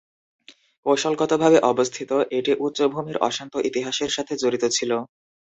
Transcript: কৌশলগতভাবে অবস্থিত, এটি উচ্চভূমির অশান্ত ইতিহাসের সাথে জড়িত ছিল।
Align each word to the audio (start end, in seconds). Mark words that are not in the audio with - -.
কৌশলগতভাবে 0.85 1.57
অবস্থিত, 1.71 2.09
এটি 2.37 2.51
উচ্চভূমির 2.65 3.17
অশান্ত 3.27 3.53
ইতিহাসের 3.69 4.09
সাথে 4.09 4.33
জড়িত 4.41 4.63
ছিল। 4.77 4.91